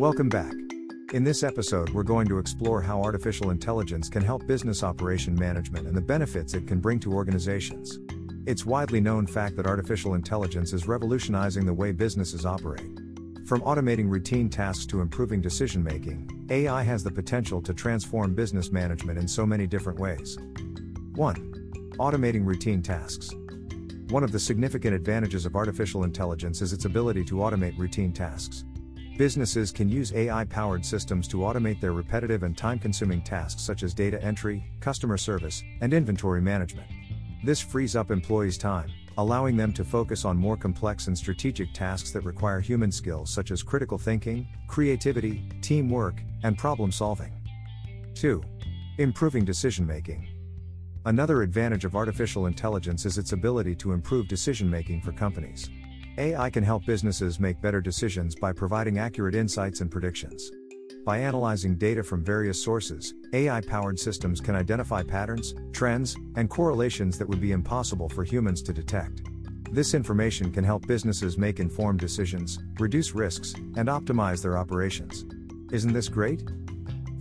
Welcome 0.00 0.30
back. 0.30 0.54
In 1.12 1.24
this 1.24 1.42
episode, 1.42 1.90
we're 1.90 2.04
going 2.04 2.26
to 2.28 2.38
explore 2.38 2.80
how 2.80 3.02
artificial 3.02 3.50
intelligence 3.50 4.08
can 4.08 4.22
help 4.22 4.46
business 4.46 4.82
operation 4.82 5.34
management 5.34 5.86
and 5.86 5.94
the 5.94 6.00
benefits 6.00 6.54
it 6.54 6.66
can 6.66 6.80
bring 6.80 6.98
to 7.00 7.12
organizations. 7.12 7.98
It's 8.46 8.64
widely 8.64 9.02
known 9.02 9.26
fact 9.26 9.56
that 9.56 9.66
artificial 9.66 10.14
intelligence 10.14 10.72
is 10.72 10.88
revolutionizing 10.88 11.66
the 11.66 11.74
way 11.74 11.92
businesses 11.92 12.46
operate. 12.46 12.98
From 13.44 13.60
automating 13.60 14.08
routine 14.08 14.48
tasks 14.48 14.86
to 14.86 15.02
improving 15.02 15.42
decision 15.42 15.84
making, 15.84 16.46
AI 16.48 16.82
has 16.82 17.04
the 17.04 17.10
potential 17.10 17.60
to 17.60 17.74
transform 17.74 18.34
business 18.34 18.72
management 18.72 19.18
in 19.18 19.28
so 19.28 19.44
many 19.44 19.66
different 19.66 19.98
ways. 19.98 20.38
1. 21.14 21.92
Automating 21.98 22.46
routine 22.46 22.80
tasks. 22.80 23.34
One 24.08 24.24
of 24.24 24.32
the 24.32 24.40
significant 24.40 24.94
advantages 24.94 25.44
of 25.44 25.56
artificial 25.56 26.04
intelligence 26.04 26.62
is 26.62 26.72
its 26.72 26.86
ability 26.86 27.22
to 27.26 27.34
automate 27.34 27.76
routine 27.76 28.14
tasks. 28.14 28.64
Businesses 29.20 29.70
can 29.70 29.90
use 29.90 30.14
AI 30.14 30.44
powered 30.44 30.82
systems 30.82 31.28
to 31.28 31.40
automate 31.40 31.78
their 31.78 31.92
repetitive 31.92 32.42
and 32.42 32.56
time 32.56 32.78
consuming 32.78 33.20
tasks 33.20 33.60
such 33.60 33.82
as 33.82 33.92
data 33.92 34.18
entry, 34.24 34.64
customer 34.80 35.18
service, 35.18 35.62
and 35.82 35.92
inventory 35.92 36.40
management. 36.40 36.86
This 37.44 37.60
frees 37.60 37.94
up 37.94 38.10
employees' 38.10 38.56
time, 38.56 38.90
allowing 39.18 39.58
them 39.58 39.74
to 39.74 39.84
focus 39.84 40.24
on 40.24 40.38
more 40.38 40.56
complex 40.56 41.06
and 41.06 41.18
strategic 41.18 41.74
tasks 41.74 42.12
that 42.12 42.24
require 42.24 42.60
human 42.60 42.90
skills 42.90 43.28
such 43.28 43.50
as 43.50 43.62
critical 43.62 43.98
thinking, 43.98 44.48
creativity, 44.68 45.46
teamwork, 45.60 46.22
and 46.42 46.56
problem 46.56 46.90
solving. 46.90 47.30
2. 48.14 48.42
Improving 48.96 49.44
decision 49.44 49.86
making. 49.86 50.26
Another 51.04 51.42
advantage 51.42 51.84
of 51.84 51.94
artificial 51.94 52.46
intelligence 52.46 53.04
is 53.04 53.18
its 53.18 53.32
ability 53.32 53.74
to 53.74 53.92
improve 53.92 54.28
decision 54.28 54.70
making 54.70 55.02
for 55.02 55.12
companies. 55.12 55.68
AI 56.18 56.50
can 56.50 56.64
help 56.64 56.84
businesses 56.84 57.40
make 57.40 57.60
better 57.60 57.80
decisions 57.80 58.34
by 58.34 58.52
providing 58.52 58.98
accurate 58.98 59.34
insights 59.34 59.80
and 59.80 59.90
predictions. 59.90 60.50
By 61.04 61.18
analyzing 61.18 61.76
data 61.76 62.02
from 62.02 62.24
various 62.24 62.62
sources, 62.62 63.14
AI 63.32 63.60
powered 63.62 63.98
systems 63.98 64.40
can 64.40 64.54
identify 64.54 65.02
patterns, 65.02 65.54
trends, 65.72 66.16
and 66.36 66.50
correlations 66.50 67.16
that 67.18 67.28
would 67.28 67.40
be 67.40 67.52
impossible 67.52 68.08
for 68.08 68.24
humans 68.24 68.62
to 68.62 68.72
detect. 68.72 69.22
This 69.72 69.94
information 69.94 70.50
can 70.50 70.64
help 70.64 70.86
businesses 70.86 71.38
make 71.38 71.60
informed 71.60 72.00
decisions, 72.00 72.58
reduce 72.78 73.14
risks, 73.14 73.54
and 73.76 73.88
optimize 73.88 74.42
their 74.42 74.58
operations. 74.58 75.24
Isn't 75.72 75.92
this 75.92 76.08
great? 76.08 76.42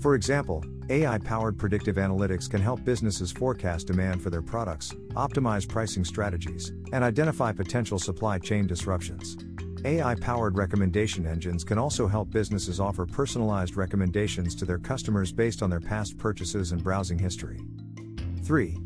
For 0.00 0.14
example, 0.14 0.64
AI 0.90 1.18
powered 1.18 1.58
predictive 1.58 1.96
analytics 1.96 2.48
can 2.48 2.62
help 2.62 2.82
businesses 2.82 3.30
forecast 3.30 3.86
demand 3.86 4.22
for 4.22 4.30
their 4.30 4.40
products, 4.40 4.94
optimize 5.10 5.68
pricing 5.68 6.02
strategies, 6.02 6.72
and 6.94 7.04
identify 7.04 7.52
potential 7.52 7.98
supply 7.98 8.38
chain 8.38 8.66
disruptions. 8.66 9.36
AI 9.84 10.14
powered 10.14 10.56
recommendation 10.56 11.26
engines 11.26 11.62
can 11.62 11.76
also 11.78 12.08
help 12.08 12.30
businesses 12.30 12.80
offer 12.80 13.04
personalized 13.04 13.76
recommendations 13.76 14.54
to 14.54 14.64
their 14.64 14.78
customers 14.78 15.30
based 15.30 15.62
on 15.62 15.68
their 15.68 15.78
past 15.78 16.16
purchases 16.16 16.72
and 16.72 16.82
browsing 16.82 17.18
history. 17.18 17.60
3. 18.44 18.76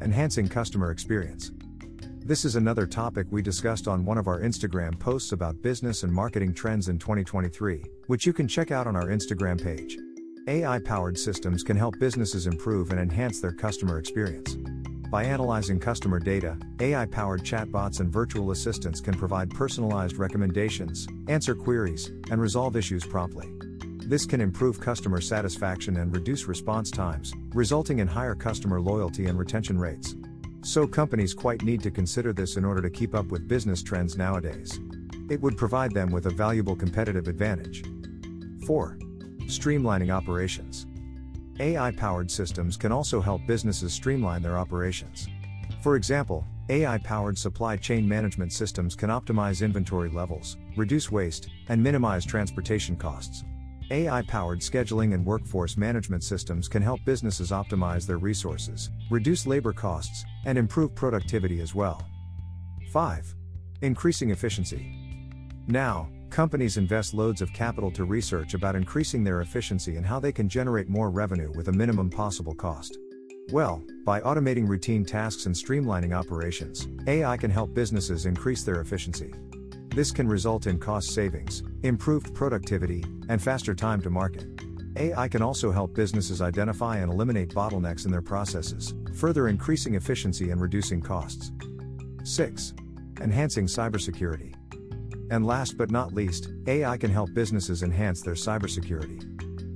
Enhancing 0.00 0.48
customer 0.48 0.90
experience. 0.90 1.52
This 2.24 2.46
is 2.46 2.56
another 2.56 2.86
topic 2.86 3.26
we 3.30 3.42
discussed 3.42 3.86
on 3.86 4.04
one 4.04 4.16
of 4.16 4.28
our 4.28 4.40
Instagram 4.40 4.98
posts 4.98 5.32
about 5.32 5.60
business 5.60 6.04
and 6.04 6.12
marketing 6.12 6.54
trends 6.54 6.88
in 6.88 6.98
2023, 6.98 7.84
which 8.06 8.24
you 8.24 8.32
can 8.32 8.48
check 8.48 8.70
out 8.70 8.86
on 8.86 8.96
our 8.96 9.08
Instagram 9.08 9.62
page. 9.62 9.98
AI 10.46 10.78
powered 10.78 11.18
systems 11.18 11.62
can 11.62 11.76
help 11.76 11.98
businesses 11.98 12.46
improve 12.46 12.90
and 12.90 13.00
enhance 13.00 13.40
their 13.40 13.52
customer 13.52 13.98
experience. 13.98 14.56
By 15.10 15.24
analyzing 15.24 15.78
customer 15.78 16.18
data, 16.18 16.56
AI 16.80 17.04
powered 17.06 17.42
chatbots 17.42 18.00
and 18.00 18.10
virtual 18.10 18.50
assistants 18.50 19.00
can 19.00 19.14
provide 19.14 19.50
personalized 19.50 20.16
recommendations, 20.16 21.06
answer 21.28 21.54
queries, 21.54 22.06
and 22.30 22.40
resolve 22.40 22.74
issues 22.74 23.04
promptly. 23.04 23.52
This 24.06 24.24
can 24.24 24.40
improve 24.40 24.80
customer 24.80 25.20
satisfaction 25.20 25.98
and 25.98 26.14
reduce 26.14 26.46
response 26.46 26.90
times, 26.90 27.34
resulting 27.52 27.98
in 27.98 28.08
higher 28.08 28.34
customer 28.34 28.80
loyalty 28.80 29.26
and 29.26 29.38
retention 29.38 29.78
rates. 29.78 30.16
So, 30.62 30.86
companies 30.86 31.34
quite 31.34 31.62
need 31.62 31.82
to 31.82 31.90
consider 31.90 32.32
this 32.32 32.56
in 32.56 32.64
order 32.64 32.82
to 32.82 32.90
keep 32.90 33.14
up 33.14 33.26
with 33.26 33.48
business 33.48 33.82
trends 33.82 34.16
nowadays. 34.16 34.80
It 35.28 35.40
would 35.40 35.56
provide 35.56 35.92
them 35.92 36.10
with 36.10 36.26
a 36.26 36.30
valuable 36.30 36.76
competitive 36.76 37.28
advantage. 37.28 37.84
4. 38.66 38.98
Streamlining 39.50 40.10
operations. 40.10 40.86
AI 41.58 41.90
powered 41.90 42.30
systems 42.30 42.76
can 42.76 42.92
also 42.92 43.20
help 43.20 43.46
businesses 43.46 43.92
streamline 43.92 44.42
their 44.42 44.56
operations. 44.56 45.26
For 45.82 45.96
example, 45.96 46.46
AI 46.68 46.98
powered 46.98 47.36
supply 47.36 47.76
chain 47.76 48.08
management 48.08 48.52
systems 48.52 48.94
can 48.94 49.10
optimize 49.10 49.64
inventory 49.64 50.08
levels, 50.08 50.56
reduce 50.76 51.10
waste, 51.10 51.48
and 51.68 51.82
minimize 51.82 52.24
transportation 52.24 52.96
costs. 52.96 53.44
AI 53.90 54.22
powered 54.22 54.60
scheduling 54.60 55.14
and 55.14 55.26
workforce 55.26 55.76
management 55.76 56.22
systems 56.22 56.68
can 56.68 56.80
help 56.80 57.00
businesses 57.04 57.50
optimize 57.50 58.06
their 58.06 58.18
resources, 58.18 58.90
reduce 59.10 59.48
labor 59.48 59.72
costs, 59.72 60.24
and 60.44 60.56
improve 60.56 60.94
productivity 60.94 61.60
as 61.60 61.74
well. 61.74 62.06
5. 62.92 63.34
Increasing 63.82 64.30
efficiency. 64.30 64.94
Now, 65.66 66.08
companies 66.30 66.76
invest 66.76 67.12
loads 67.12 67.42
of 67.42 67.52
capital 67.52 67.90
to 67.90 68.04
research 68.04 68.54
about 68.54 68.76
increasing 68.76 69.24
their 69.24 69.40
efficiency 69.40 69.96
and 69.96 70.06
how 70.06 70.20
they 70.20 70.32
can 70.32 70.48
generate 70.48 70.88
more 70.88 71.10
revenue 71.10 71.52
with 71.54 71.68
a 71.68 71.72
minimum 71.72 72.08
possible 72.08 72.54
cost. 72.54 72.98
Well, 73.52 73.82
by 74.04 74.20
automating 74.20 74.68
routine 74.68 75.04
tasks 75.04 75.46
and 75.46 75.54
streamlining 75.54 76.14
operations, 76.14 76.88
AI 77.06 77.36
can 77.36 77.50
help 77.50 77.74
businesses 77.74 78.26
increase 78.26 78.62
their 78.62 78.80
efficiency. 78.80 79.32
This 79.88 80.12
can 80.12 80.28
result 80.28 80.68
in 80.68 80.78
cost 80.78 81.10
savings, 81.10 81.64
improved 81.82 82.32
productivity, 82.32 83.04
and 83.28 83.42
faster 83.42 83.74
time 83.74 84.00
to 84.02 84.10
market. 84.10 84.46
AI 84.96 85.26
can 85.26 85.42
also 85.42 85.72
help 85.72 85.94
businesses 85.94 86.40
identify 86.40 86.98
and 86.98 87.12
eliminate 87.12 87.50
bottlenecks 87.50 88.04
in 88.04 88.12
their 88.12 88.22
processes, 88.22 88.94
further 89.14 89.48
increasing 89.48 89.94
efficiency 89.94 90.50
and 90.50 90.60
reducing 90.60 91.00
costs. 91.00 91.50
6. 92.22 92.74
Enhancing 93.20 93.66
cybersecurity. 93.66 94.54
And 95.30 95.46
last 95.46 95.78
but 95.78 95.90
not 95.90 96.12
least, 96.12 96.48
AI 96.66 96.96
can 96.96 97.10
help 97.10 97.32
businesses 97.32 97.82
enhance 97.82 98.20
their 98.20 98.34
cybersecurity. 98.34 99.24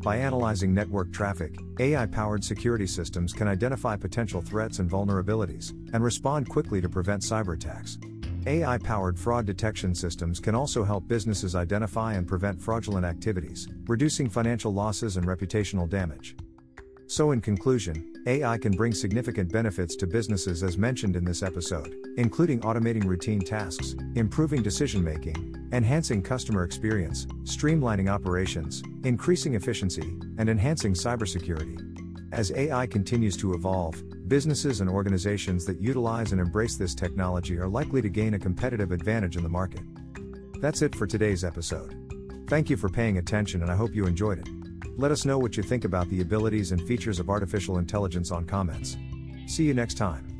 By 0.02 0.16
analyzing 0.16 0.74
network 0.74 1.12
traffic, 1.12 1.56
AI 1.80 2.04
powered 2.06 2.44
security 2.44 2.86
systems 2.86 3.32
can 3.32 3.48
identify 3.48 3.96
potential 3.96 4.42
threats 4.42 4.80
and 4.80 4.90
vulnerabilities, 4.90 5.70
and 5.94 6.04
respond 6.04 6.48
quickly 6.48 6.80
to 6.82 6.88
prevent 6.90 7.22
cyber 7.22 7.54
attacks. 7.54 7.96
AI 8.46 8.76
powered 8.76 9.18
fraud 9.18 9.46
detection 9.46 9.94
systems 9.94 10.40
can 10.40 10.54
also 10.54 10.84
help 10.84 11.08
businesses 11.08 11.54
identify 11.54 12.12
and 12.12 12.26
prevent 12.28 12.60
fraudulent 12.60 13.06
activities, 13.06 13.66
reducing 13.86 14.28
financial 14.28 14.74
losses 14.74 15.16
and 15.16 15.26
reputational 15.26 15.88
damage. 15.88 16.36
So, 17.14 17.30
in 17.30 17.40
conclusion, 17.40 18.12
AI 18.26 18.58
can 18.58 18.72
bring 18.72 18.92
significant 18.92 19.52
benefits 19.52 19.94
to 19.94 20.06
businesses 20.08 20.64
as 20.64 20.76
mentioned 20.76 21.14
in 21.14 21.24
this 21.24 21.44
episode, 21.44 21.94
including 22.16 22.58
automating 22.62 23.04
routine 23.04 23.38
tasks, 23.38 23.94
improving 24.16 24.64
decision 24.64 25.04
making, 25.04 25.54
enhancing 25.70 26.24
customer 26.24 26.64
experience, 26.64 27.26
streamlining 27.44 28.10
operations, 28.10 28.82
increasing 29.04 29.54
efficiency, 29.54 30.18
and 30.38 30.48
enhancing 30.48 30.92
cybersecurity. 30.92 31.78
As 32.32 32.50
AI 32.50 32.84
continues 32.84 33.36
to 33.36 33.54
evolve, 33.54 34.02
businesses 34.26 34.80
and 34.80 34.90
organizations 34.90 35.64
that 35.66 35.80
utilize 35.80 36.32
and 36.32 36.40
embrace 36.40 36.74
this 36.74 36.96
technology 36.96 37.56
are 37.58 37.68
likely 37.68 38.02
to 38.02 38.08
gain 38.08 38.34
a 38.34 38.40
competitive 38.40 38.90
advantage 38.90 39.36
in 39.36 39.44
the 39.44 39.48
market. 39.48 39.82
That's 40.60 40.82
it 40.82 40.96
for 40.96 41.06
today's 41.06 41.44
episode. 41.44 41.94
Thank 42.48 42.70
you 42.70 42.76
for 42.76 42.88
paying 42.88 43.18
attention 43.18 43.62
and 43.62 43.70
I 43.70 43.76
hope 43.76 43.94
you 43.94 44.04
enjoyed 44.06 44.40
it. 44.40 44.63
Let 44.96 45.10
us 45.10 45.24
know 45.24 45.38
what 45.38 45.56
you 45.56 45.62
think 45.62 45.84
about 45.84 46.08
the 46.10 46.20
abilities 46.20 46.72
and 46.72 46.80
features 46.86 47.18
of 47.18 47.30
artificial 47.30 47.78
intelligence 47.78 48.30
on 48.30 48.44
comments. 48.44 48.96
See 49.46 49.64
you 49.64 49.74
next 49.74 49.94
time. 49.94 50.33